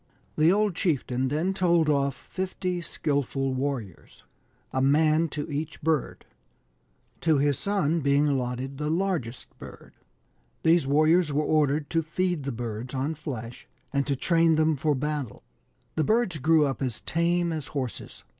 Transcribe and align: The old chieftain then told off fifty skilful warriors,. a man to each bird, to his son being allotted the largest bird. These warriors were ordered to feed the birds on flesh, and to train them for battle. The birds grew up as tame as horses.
The 0.35 0.51
old 0.51 0.73
chieftain 0.73 1.27
then 1.27 1.53
told 1.53 1.87
off 1.87 2.15
fifty 2.15 2.81
skilful 2.81 3.53
warriors,. 3.53 4.23
a 4.73 4.81
man 4.81 5.29
to 5.29 5.47
each 5.47 5.79
bird, 5.83 6.25
to 7.19 7.37
his 7.37 7.59
son 7.59 7.99
being 7.99 8.27
allotted 8.27 8.79
the 8.79 8.89
largest 8.89 9.55
bird. 9.59 9.93
These 10.63 10.87
warriors 10.87 11.31
were 11.31 11.45
ordered 11.45 11.87
to 11.91 12.01
feed 12.01 12.45
the 12.45 12.51
birds 12.51 12.95
on 12.95 13.13
flesh, 13.13 13.67
and 13.93 14.07
to 14.07 14.15
train 14.15 14.55
them 14.55 14.75
for 14.75 14.95
battle. 14.95 15.43
The 15.93 16.03
birds 16.03 16.39
grew 16.39 16.65
up 16.65 16.81
as 16.81 17.01
tame 17.01 17.53
as 17.53 17.67
horses. 17.67 18.23